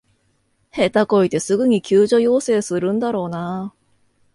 [0.71, 3.75] 下手こいてすぐに救助要請するんだろうなあ